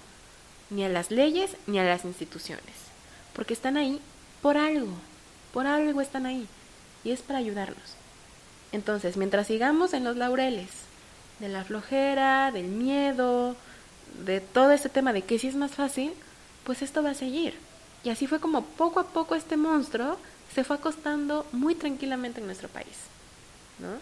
[0.71, 2.65] ni a las leyes ni a las instituciones,
[3.33, 4.01] porque están ahí
[4.43, 4.93] por algo,
[5.53, 6.49] por algo están ahí,
[7.05, 7.95] y es para ayudarnos.
[8.73, 10.69] Entonces, mientras sigamos en los laureles
[11.39, 13.57] de la flojera, del miedo,
[14.25, 16.13] de todo ese tema de que si es más fácil,
[16.65, 17.55] pues esto va a seguir.
[18.05, 20.19] Y así fue como poco a poco este monstruo
[20.55, 22.97] se fue acostando muy tranquilamente en nuestro país.
[23.79, 23.99] ¿no?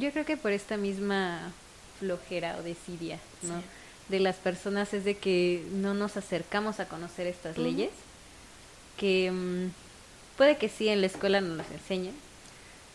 [0.00, 1.52] Yo creo que por esta misma
[1.98, 3.62] flojera o desidia, ¿no?
[4.08, 7.90] De las personas es de que no nos acercamos a conocer estas leyes,
[8.96, 9.70] que mm,
[10.36, 12.14] puede que sí en la escuela nos las enseñen,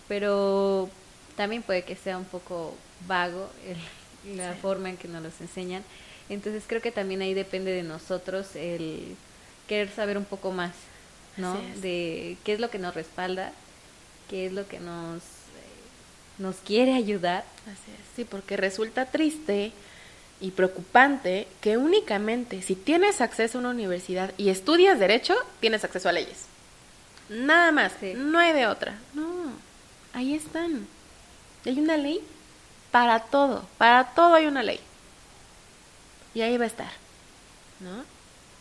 [0.08, 0.90] pero
[1.38, 2.76] también puede que sea un poco
[3.08, 3.50] vago
[4.36, 5.84] la forma en que nos los enseñan.
[6.30, 9.16] Entonces creo que también ahí depende de nosotros el
[9.68, 10.74] querer saber un poco más,
[11.38, 11.60] ¿no?
[11.82, 13.52] De qué es lo que nos respalda,
[14.30, 15.22] qué es lo que nos
[16.38, 17.46] nos quiere ayudar.
[17.66, 19.72] Así es, sí, porque resulta triste
[20.42, 26.10] y preocupante que únicamente si tienes acceso a una universidad y estudias derecho, tienes acceso
[26.10, 26.46] a leyes.
[27.30, 29.00] Nada más, no hay de otra.
[29.14, 29.52] No,
[30.14, 30.88] ahí están.
[31.66, 32.22] Hay una ley
[32.96, 34.80] para todo, para todo hay una ley.
[36.34, 36.92] Y ahí va a estar.
[37.82, 38.06] ¿No?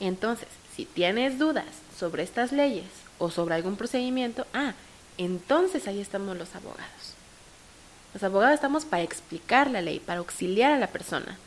[0.01, 1.67] Entonces, si tienes dudas
[1.97, 4.73] sobre estas leyes o sobre algún procedimiento, ah,
[5.19, 7.15] entonces ahí estamos los abogados.
[8.13, 11.39] Los abogados estamos para explicar la ley, para auxiliar a la persona,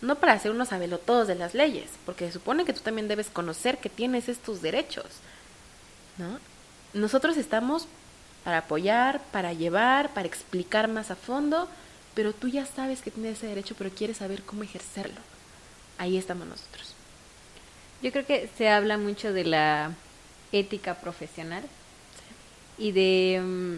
[0.00, 0.70] no para hacer unos
[1.06, 4.62] todos de las leyes, porque se supone que tú también debes conocer que tienes estos
[4.62, 5.06] derechos.
[6.18, 6.40] ¿no?
[6.92, 7.86] Nosotros estamos
[8.42, 11.68] para apoyar, para llevar, para explicar más a fondo,
[12.16, 15.20] pero tú ya sabes que tienes ese derecho, pero quieres saber cómo ejercerlo.
[15.98, 16.94] Ahí estamos nosotros.
[18.02, 19.92] Yo creo que se habla mucho de la
[20.50, 21.62] ética profesional
[22.78, 23.76] y de mm,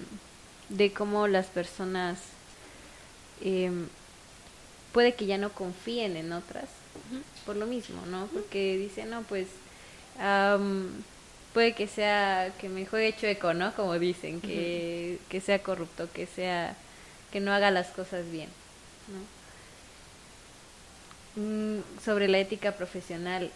[0.68, 2.18] de cómo las personas
[3.40, 3.88] em,
[4.92, 6.68] puede que ya no confíen en otras
[7.46, 8.26] por lo mismo, ¿no?
[8.26, 9.46] Porque dicen, no, pues
[11.54, 13.74] puede que sea que me juegue chueco, ¿no?
[13.74, 16.76] Como dicen, que, que sea corrupto, que sea
[17.32, 18.48] que no haga las cosas bien,
[21.36, 21.42] ¿no?
[21.42, 23.50] Mm, sobre la ética profesional,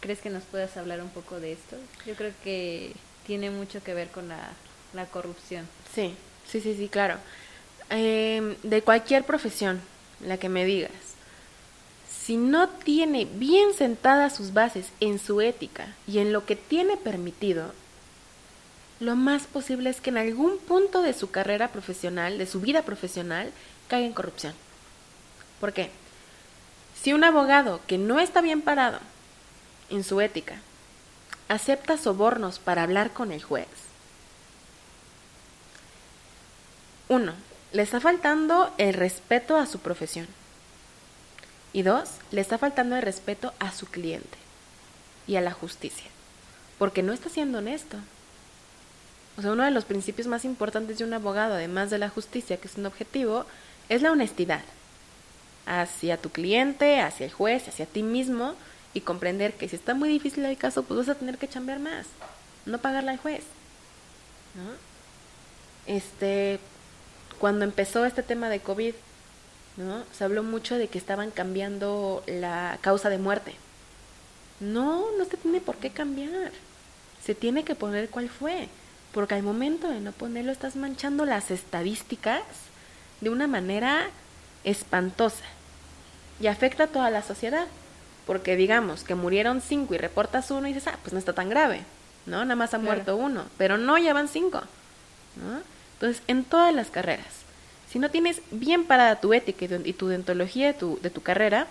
[0.00, 1.76] ¿crees que nos puedas hablar un poco de esto?
[2.06, 2.92] Yo creo que
[3.26, 4.50] tiene mucho que ver con la,
[4.92, 5.66] la corrupción.
[5.94, 6.14] Sí,
[6.50, 7.16] Sí, sí, sí, claro.
[7.90, 9.80] Em, de cualquier profesión,
[10.20, 10.92] la que me digas,
[12.08, 16.96] si no tiene bien sentadas sus bases en su ética y en lo que tiene
[16.96, 17.72] permitido,
[19.00, 22.82] lo más posible es que en algún punto de su carrera profesional, de su vida
[22.82, 23.52] profesional,
[23.88, 24.54] caiga en corrupción.
[25.60, 25.90] ¿Por qué?
[27.02, 28.98] Si un abogado que no está bien parado
[29.90, 30.56] en su ética
[31.48, 33.68] acepta sobornos para hablar con el juez,
[37.08, 37.34] Uno,
[37.72, 40.26] le está faltando el respeto a su profesión.
[41.72, 44.38] Y dos, le está faltando el respeto a su cliente
[45.26, 46.06] y a la justicia,
[46.78, 47.98] porque no está siendo honesto.
[49.38, 52.56] O sea, uno de los principios más importantes de un abogado, además de la justicia,
[52.56, 53.44] que es un objetivo,
[53.88, 54.62] es la honestidad
[55.66, 58.54] hacia tu cliente, hacia el juez, hacia ti mismo
[58.94, 61.80] y comprender que si está muy difícil el caso, pues vas a tener que chambear
[61.80, 62.06] más,
[62.64, 63.42] no pagarle al juez.
[64.54, 65.92] ¿no?
[65.92, 66.58] Este,
[67.38, 68.94] cuando empezó este tema de COVID,
[69.76, 70.02] ¿no?
[70.12, 73.54] Se habló mucho de que estaban cambiando la causa de muerte.
[74.60, 76.52] No, no se tiene por qué cambiar.
[77.22, 78.68] Se tiene que poner cuál fue.
[79.16, 82.42] Porque al momento de no ponerlo estás manchando las estadísticas
[83.22, 84.10] de una manera
[84.62, 85.42] espantosa.
[86.38, 87.66] Y afecta a toda la sociedad.
[88.26, 91.48] Porque digamos que murieron cinco y reportas uno y dices, ah, pues no está tan
[91.48, 91.80] grave.
[92.26, 92.44] ¿No?
[92.44, 93.46] Nada más ha muerto uno.
[93.56, 94.60] Pero no, ya van cinco.
[95.36, 95.62] ¿No?
[95.94, 97.24] Entonces, en todas las carreras,
[97.90, 101.68] si no tienes bien parada tu ética y tu dentología de tu, de tu carrera,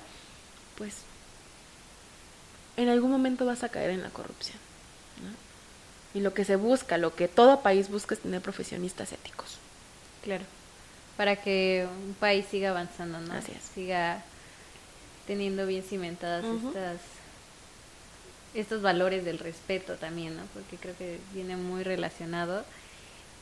[0.79, 0.95] pues
[2.75, 4.58] en algún momento vas a caer en la corrupción.
[6.15, 9.58] Y lo que se busca, lo que todo país busca es tener profesionistas éticos.
[10.23, 10.45] Claro,
[11.17, 13.34] para que un país siga avanzando, ¿no?
[13.34, 13.63] Así es.
[13.75, 14.23] Siga
[15.28, 16.99] teniendo bien cimentadas estas
[18.56, 20.43] estos valores del respeto también, ¿no?
[20.54, 22.63] Porque creo que viene muy relacionado.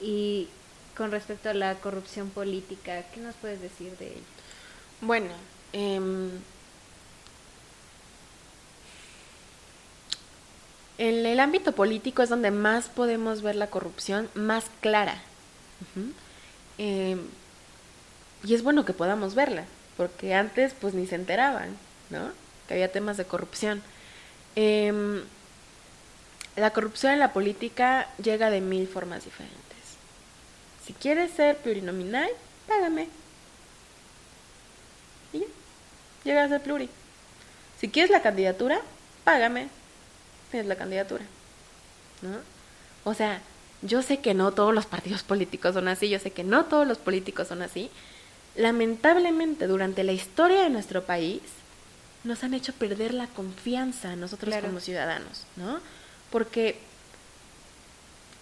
[0.02, 0.50] Y
[0.98, 4.24] con respecto a la corrupción política, ¿qué nos puedes decir de ello?
[5.02, 5.30] Bueno,
[5.72, 6.32] em,
[11.10, 15.22] en el ámbito político es donde más podemos ver la corrupción más clara.
[16.78, 17.20] Em,
[18.46, 19.66] y es bueno que podamos verla,
[19.98, 21.76] porque antes pues ni se enteraban,
[22.10, 22.32] ¿no?
[22.68, 23.84] Que había temas de corrupción.
[24.56, 25.22] Em,
[26.56, 29.60] la corrupción en la política llega de mil formas diferentes.
[30.86, 32.30] Si quieres ser plurinominal,
[32.66, 33.10] págame.
[35.34, 35.46] Y ya,
[36.24, 36.90] llega a ser pluri.
[37.78, 38.80] Si quieres la candidatura,
[39.26, 39.68] págame.
[40.54, 41.24] Tienes la candidatura.
[42.22, 42.38] ¿No?
[43.06, 43.42] O sea,
[43.82, 46.88] yo sé que no todos los partidos políticos son así, yo sé que no todos
[46.88, 47.90] los políticos son así.
[48.56, 51.42] Lamentablemente, durante la historia de nuestro país,
[52.24, 55.80] nos han hecho perder la confianza nosotros como ciudadanos, ¿no?
[56.30, 56.78] Porque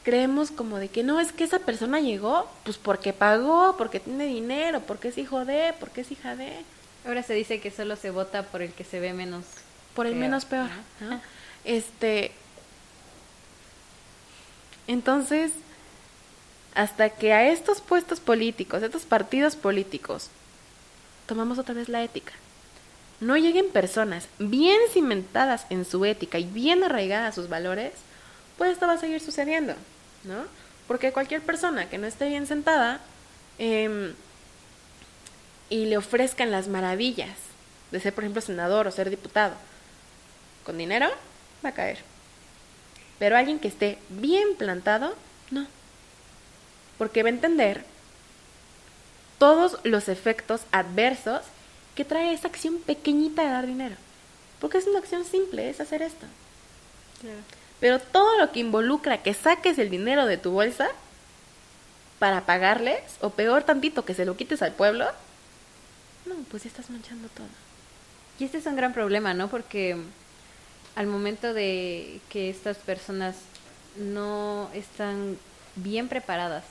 [0.03, 4.25] creemos como de que no, es que esa persona llegó, pues porque pagó, porque tiene
[4.25, 6.57] dinero, porque es hijo de, porque es hija de.
[7.05, 9.45] Ahora se dice que solo se vota por el que se ve menos.
[9.95, 10.67] Por el menos peor.
[11.63, 12.31] Este.
[14.87, 15.51] Entonces,
[16.73, 20.29] hasta que a estos puestos políticos, a estos partidos políticos,
[21.27, 22.33] tomamos otra vez la ética.
[23.19, 27.93] No lleguen personas bien cimentadas en su ética y bien arraigadas a sus valores,
[28.57, 29.75] pues esto va a seguir sucediendo,
[30.23, 30.45] ¿no?
[30.87, 32.99] Porque cualquier persona que no esté bien sentada
[33.59, 34.13] em,
[35.69, 37.37] y le ofrezcan las maravillas
[37.91, 39.55] de ser, por ejemplo, senador o ser diputado,
[40.65, 41.09] con dinero,
[41.63, 41.99] va a caer.
[43.19, 45.15] Pero alguien que esté bien plantado,
[45.51, 45.67] no.
[46.97, 47.83] Porque va a entender
[49.37, 51.41] todos los efectos adversos
[51.95, 53.95] que trae esa acción pequeñita de dar dinero.
[54.59, 56.25] Porque es una acción simple, es hacer esto.
[57.79, 60.89] Pero todo lo que involucra que saques el dinero de tu bolsa
[62.19, 65.07] para pagarles, o peor tantito que se lo quites al pueblo,
[66.27, 67.47] no, pues ya estás manchando todo.
[68.39, 69.49] Y este es un gran problema, ¿no?
[69.49, 69.97] Porque
[70.95, 73.35] al momento de que estas personas
[73.97, 75.37] no están
[75.75, 76.63] bien preparadas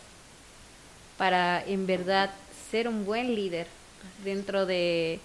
[1.17, 2.31] para en verdad
[2.71, 3.67] ser un buen líder
[4.25, 5.21] dentro de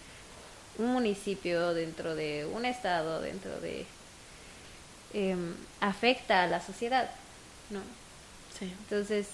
[0.77, 3.85] un municipio, dentro de un estado, dentro de
[5.17, 7.09] Em, afecta a la sociedad,
[7.69, 7.79] ¿no?
[8.59, 8.65] Sí.
[8.65, 9.27] Entonces,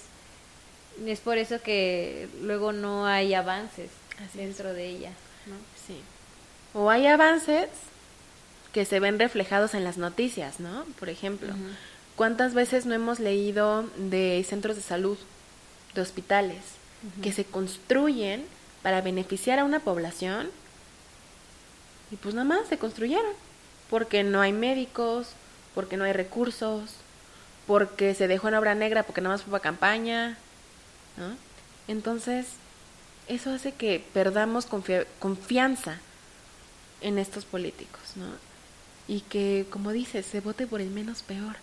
[1.04, 3.90] es por eso que luego no hay avances
[4.36, 5.10] dentro de ella,
[5.48, 5.56] ¿no?
[5.88, 6.00] Sí.
[6.76, 7.68] O hay avances
[8.74, 10.86] que se ven reflejados en las noticias, ¿no?
[11.00, 11.54] Por ejemplo,
[12.16, 15.18] ¿cuántas veces no hemos leído de centros de salud,
[15.94, 16.60] de hospitales,
[17.22, 18.46] que se construyen
[18.84, 20.50] para beneficiar a una población
[22.12, 23.32] y pues nada más se construyeron,
[23.90, 25.30] porque no hay médicos,
[25.74, 26.92] porque no hay recursos,
[27.68, 30.38] porque se dejó en obra negra porque nada más fue para campaña,
[31.18, 31.36] ¿no?
[31.88, 32.48] Entonces,
[33.28, 34.68] eso hace que perdamos
[35.20, 36.00] confianza
[37.02, 38.51] en estos políticos, ¿no?
[39.08, 41.56] Y que, como dices, se vote por el menos peor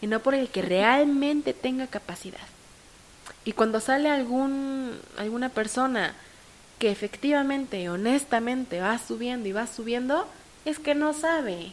[0.00, 2.46] y no por el que realmente tenga capacidad.
[3.44, 6.14] Y cuando sale algún alguna persona
[6.78, 10.28] que efectivamente, honestamente va subiendo y va subiendo,
[10.64, 11.72] es que no sabe,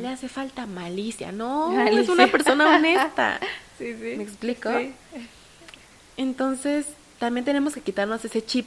[0.00, 1.32] le hace falta malicia.
[1.32, 3.40] No, es una persona honesta.
[3.78, 4.16] sí, sí.
[4.16, 4.70] ¿Me explico?
[6.16, 6.86] Entonces,
[7.18, 8.66] también tenemos que quitarnos ese chip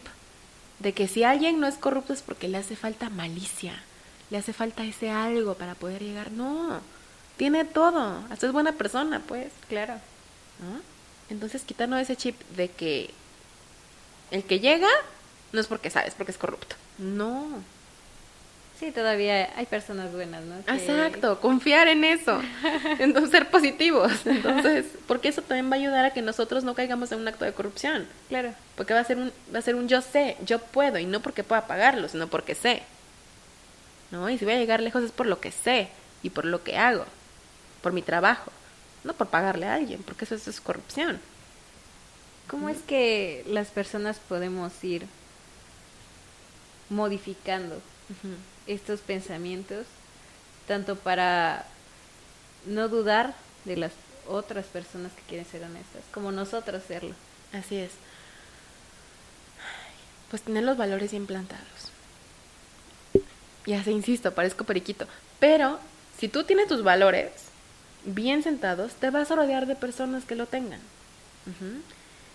[0.80, 3.82] de que si alguien no es corrupto es porque le hace falta malicia,
[4.30, 6.32] le hace falta ese algo para poder llegar.
[6.32, 6.82] No,
[7.38, 9.52] tiene todo, hasta es buena persona, pues.
[9.68, 9.96] Claro.
[11.30, 13.12] Entonces, quitarnos ese chip de que
[14.32, 14.89] el que llega
[15.52, 16.76] no es porque sabes, porque es corrupto.
[16.98, 17.63] No,
[18.80, 20.56] Sí, todavía hay personas buenas, ¿no?
[20.74, 22.42] Exacto, confiar en eso,
[23.00, 27.12] entonces ser positivos, entonces, porque eso también va a ayudar a que nosotros no caigamos
[27.12, 28.08] en un acto de corrupción.
[28.30, 28.54] Claro.
[28.78, 31.20] Porque va a ser un, va a ser un yo sé, yo puedo, y no
[31.20, 32.84] porque pueda pagarlo, sino porque sé.
[34.12, 34.30] ¿No?
[34.30, 35.89] Y si voy a llegar lejos es por lo que sé
[36.24, 37.06] y por lo que hago,
[37.82, 38.52] por mi trabajo,
[39.04, 41.19] no por pagarle a alguien, porque eso, es corrupción.
[42.48, 45.06] ¿Cómo es que las personas podemos ir
[46.90, 47.79] modificando
[48.65, 49.86] estos pensamientos,
[50.67, 51.65] tanto para
[52.65, 53.92] no dudar de las
[54.27, 57.15] otras personas que quieren ser honestas, como nosotros serlo.
[57.54, 57.92] Así es.
[60.29, 61.92] Pues tener los valores bien plantados.
[63.70, 65.06] Ya se insisto, parezco periquito.
[65.40, 65.78] Pero
[66.17, 67.30] si tú tienes tus valores
[68.04, 70.80] bien sentados, te vas a rodear de personas que lo tengan.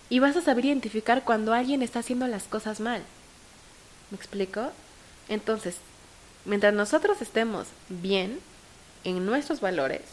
[0.09, 3.01] Y vas a saber identificar cuando alguien está haciendo las cosas mal.
[4.11, 4.71] ¿Me explico?
[5.27, 5.75] Entonces,
[6.45, 8.39] mientras nosotros estemos bien
[9.03, 10.03] en nuestros valores,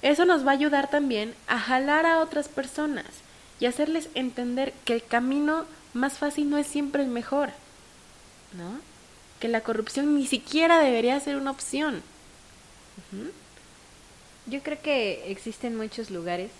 [0.00, 3.06] eso nos va a ayudar también a jalar a otras personas
[3.58, 7.48] y hacerles entender que el camino más fácil no es siempre el mejor,
[8.56, 8.95] ¿no?
[9.46, 12.02] Que la corrupción ni siquiera debería ser una opción.
[14.46, 16.50] Yo creo que existen muchos lugares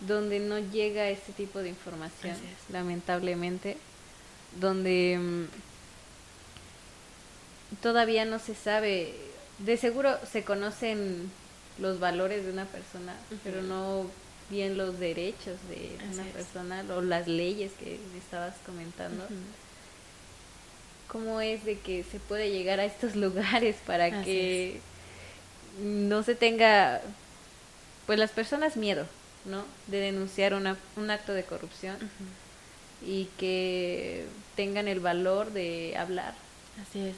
[0.00, 2.36] donde no llega este tipo de información,
[2.68, 3.76] lamentablemente,
[4.58, 5.44] donde mm,
[7.80, 9.14] todavía no se sabe,
[9.58, 11.30] de seguro se conocen
[11.78, 14.06] los valores de una persona, pero no
[14.50, 19.24] bien los derechos de una persona o las leyes que estabas comentando.
[21.10, 24.80] ¿Cómo es de que se puede llegar a estos lugares para que
[25.82, 27.00] no se tenga,
[28.06, 29.06] pues las personas miedo,
[29.44, 29.64] ¿no?
[29.86, 31.96] De denunciar una, un acto de corrupción
[33.04, 34.24] y que
[34.56, 36.34] tengan el valor de hablar.
[36.82, 37.14] Así es.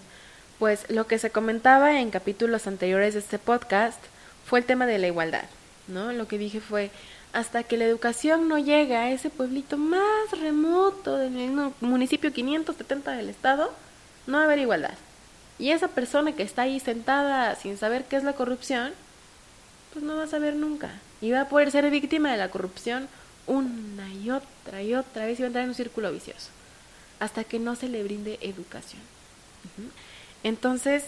[0.58, 4.00] Pues lo que se comentaba en capítulos anteriores de este podcast
[4.46, 5.44] fue el tema de la igualdad,
[5.88, 6.12] ¿no?
[6.12, 6.90] Lo que dije fue,
[7.32, 11.32] hasta que la educación no llegue a ese pueblito más remoto del
[11.80, 13.72] municipio 570 del estado,
[14.26, 14.94] no va a haber igualdad.
[15.58, 18.92] Y esa persona que está ahí sentada sin saber qué es la corrupción,
[19.92, 20.90] pues no va a saber nunca.
[21.20, 23.08] Y va a poder ser víctima de la corrupción
[23.46, 26.48] una y otra y otra vez y va a entrar en un círculo vicioso.
[27.18, 29.00] Hasta que no se le brinde educación.
[30.42, 31.04] Entonces,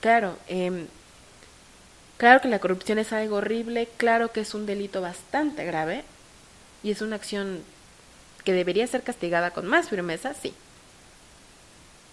[0.00, 0.86] claro, eh,
[2.16, 6.04] Claro que la corrupción es algo horrible, claro que es un delito bastante grave
[6.82, 7.62] y es una acción
[8.44, 10.54] que debería ser castigada con más firmeza, sí.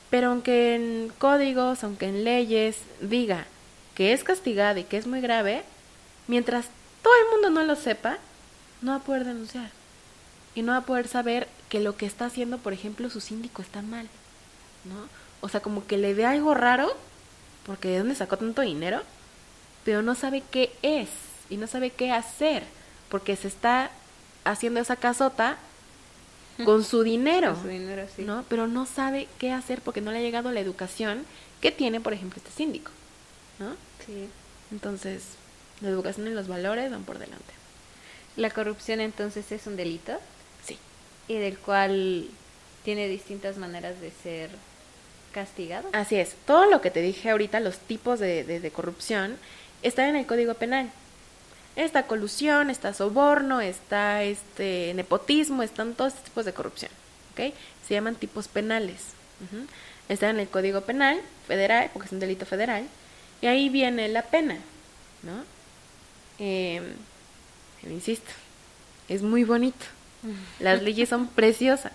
[0.10, 3.45] Pero aunque en códigos, aunque en leyes diga
[3.95, 5.64] que es castigada y que es muy grave,
[6.28, 6.66] mientras
[7.02, 8.18] todo el mundo no lo sepa,
[8.82, 9.70] no va a poder denunciar.
[10.56, 13.62] Y no va a poder saber que lo que está haciendo, por ejemplo, su síndico
[13.62, 14.08] está mal.
[14.84, 15.08] ¿No?
[15.41, 16.91] O sea, como que le ve algo raro,
[17.66, 19.02] porque ¿de dónde sacó tanto dinero?
[19.84, 21.10] Pero no sabe qué es
[21.50, 22.64] y no sabe qué hacer,
[23.10, 23.92] porque se está
[24.44, 25.58] haciendo esa casota
[26.66, 27.58] con su dinero,
[28.20, 28.46] ¿no?
[28.48, 31.26] Pero no sabe qué hacer porque no le ha llegado la educación
[31.60, 32.92] que tiene, por ejemplo, este síndico,
[33.60, 33.76] ¿no?
[34.06, 34.28] Sí.
[34.72, 35.24] Entonces,
[35.82, 37.54] la educación y los valores van por delante.
[38.38, 40.20] La corrupción entonces es un delito.
[40.66, 40.78] Sí.
[41.28, 42.28] Y del cual
[42.84, 44.50] tiene distintas maneras de ser
[45.34, 45.90] castigado.
[45.94, 46.36] Así es.
[46.46, 49.38] Todo lo que te dije ahorita, los tipos de, de, de corrupción,
[49.82, 50.90] está en el Código Penal.
[51.76, 56.92] Está colusión, está soborno, está este nepotismo, están todos estos tipos de corrupción.
[57.36, 59.02] Se llaman tipos penales.
[60.10, 62.86] Está en el Código Penal federal, porque es un delito federal,
[63.42, 64.58] y ahí viene la pena.
[65.24, 65.44] ¿no?
[66.40, 66.82] Eh,
[67.84, 68.32] insisto,
[69.08, 69.86] es muy bonito.
[70.60, 71.94] Las leyes son preciosas.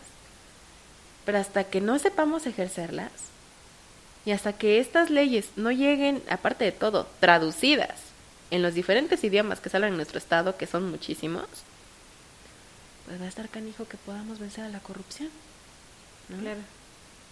[1.25, 3.11] Pero hasta que no sepamos ejercerlas,
[4.27, 7.95] y hasta que estas leyes no lleguen, aparte de todo, traducidas
[8.51, 11.47] en los diferentes idiomas que salen en nuestro estado, que son muchísimos,
[13.07, 15.31] pues va a estar canijo que podamos vencer a la corrupción.
[16.41, 16.59] Claro.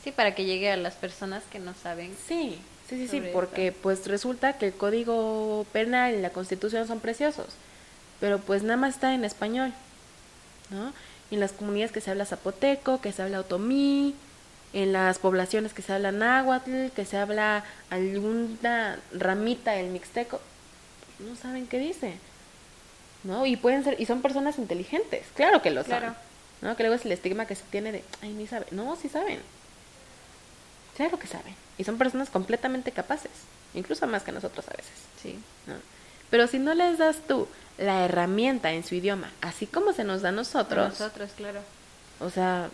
[0.04, 2.14] Sí, para que llegue a las personas que no saben.
[2.28, 7.00] Sí, sí, sí, sí, porque pues resulta que el código penal y la constitución son
[7.00, 7.48] preciosos,
[8.20, 9.72] pero pues nada más está en español,
[10.70, 10.92] ¿no?
[11.32, 14.14] Y en las comunidades que se habla zapoteco, que se habla otomí,
[14.74, 20.40] en las poblaciones que se habla náhuatl, que se habla alguna ramita del mixteco,
[21.20, 22.18] no saben qué dice.
[23.22, 23.46] ¿No?
[23.46, 26.14] Y pueden ser y son personas inteligentes, claro que lo saben.
[26.60, 26.76] ¿No?
[26.76, 28.66] Que luego es el estigma que se tiene de, ay, ni sabe.
[28.72, 29.40] No, sí saben.
[30.96, 31.54] Claro que saben.
[31.78, 33.30] Y son personas completamente capaces,
[33.74, 34.92] incluso más que nosotros a veces.
[35.22, 35.38] Sí.
[35.66, 35.74] ¿no?
[36.30, 37.46] Pero si no les das tú
[37.78, 40.98] la herramienta en su idioma, así como se nos da a nosotros.
[40.98, 41.60] nosotros, claro.
[42.20, 42.70] O sea,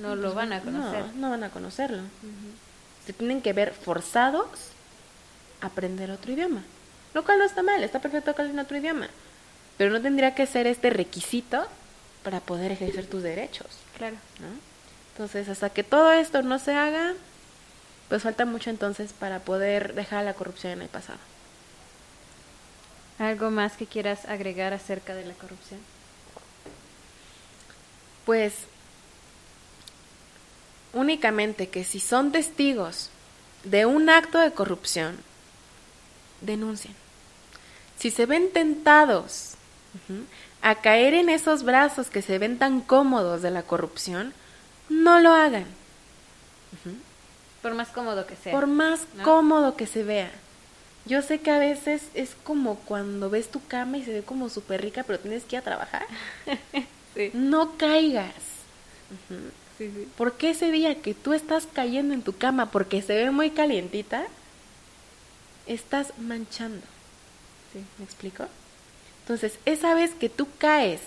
[0.00, 1.04] no lo van a conocer.
[1.14, 2.02] No, van a conocerlo.
[3.06, 4.48] Se tienen que ver forzados
[5.60, 6.62] a aprender otro idioma.
[7.12, 9.08] Lo cual no está mal, está perfecto que hablen otro idioma.
[9.76, 11.66] Pero no tendría que ser este requisito
[12.22, 13.66] para poder ejercer tus derechos.
[13.96, 14.16] Claro.
[15.12, 17.12] Entonces, hasta que todo esto no se haga,
[18.08, 21.18] pues falta mucho entonces para poder dejar la corrupción en el pasado.
[23.18, 25.78] ¿Algo más que quieras agregar acerca de la corrupción?
[28.26, 28.54] Pues
[30.94, 33.10] únicamente que si son testigos
[33.64, 35.16] de un acto de corrupción,
[36.40, 36.94] denuncien.
[37.98, 39.54] Si se ven tentados
[40.62, 44.32] a caer en esos brazos que se ven tan cómodos de la corrupción,
[44.88, 45.66] no lo hagan.
[47.62, 48.52] Por más cómodo que sea.
[48.52, 50.30] Por más cómodo que se vea.
[51.06, 54.48] Yo sé que a veces es como cuando ves tu cama y se ve como
[54.48, 56.06] súper rica, pero tienes que ir a trabajar.
[57.32, 58.34] No caigas.
[60.16, 64.24] Porque ese día que tú estás cayendo en tu cama porque se ve muy calientita,
[65.66, 66.82] estás manchando.
[67.72, 67.80] ¿Sí?
[67.98, 68.46] ¿Me explico?
[69.22, 71.00] Entonces, esa vez que tú caes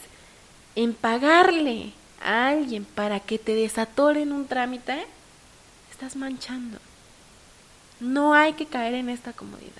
[0.75, 5.05] en pagarle a alguien para que te desatoren un trámite,
[5.91, 6.79] estás manchando.
[7.99, 9.71] No hay que caer en esta comodidad.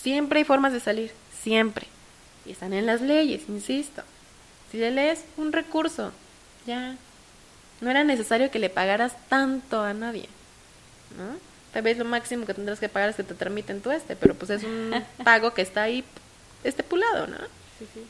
[0.00, 1.86] Siempre hay formas de salir, siempre.
[2.44, 4.02] Y están en las leyes, insisto.
[4.70, 6.12] Si le lees un recurso,
[6.66, 6.96] ya.
[7.80, 10.28] No era necesario que le pagaras tanto a nadie.
[11.16, 11.38] ¿No?
[11.72, 14.34] Tal vez lo máximo que tendrás que pagar es que te tramiten tu este, pero
[14.34, 16.04] pues es un pago que está ahí
[16.62, 17.36] estipulado, ¿no?
[17.78, 18.06] Sí, sí.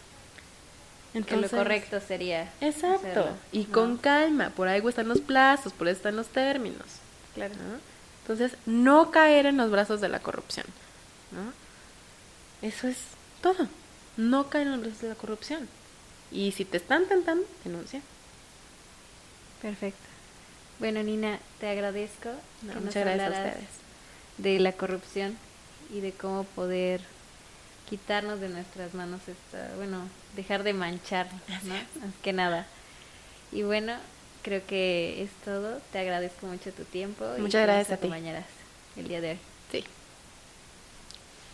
[1.15, 2.51] Entonces, que lo correcto sería.
[2.61, 3.29] Exacto.
[3.53, 6.87] Y con calma, por algo están los plazos, por eso están los términos.
[7.35, 7.55] Claro.
[8.23, 10.67] Entonces, no caer en los brazos de la corrupción.
[11.33, 11.53] ¿no?
[12.67, 12.97] Eso es
[13.41, 13.69] todo.
[14.17, 15.69] No caer en los brazos de la corrupción.
[16.33, 18.01] Y si te están tentando, denuncia.
[19.65, 20.07] Perfecto.
[20.79, 22.29] Bueno, Nina, te agradezco
[22.61, 23.57] que nos hablaras
[24.37, 25.39] de la corrupción
[25.91, 27.01] y de cómo poder
[27.89, 30.07] quitarnos de nuestras manos esta, bueno,
[30.37, 31.29] dejar de manchar,
[31.63, 31.75] ¿no?
[31.75, 32.67] Más que nada.
[33.53, 33.95] Y bueno,
[34.43, 35.81] creo que es todo.
[35.93, 37.25] Te agradezco mucho tu tiempo.
[37.39, 38.11] Muchas gracias a ti.
[38.97, 39.39] el día de hoy.
[39.73, 39.85] Sí.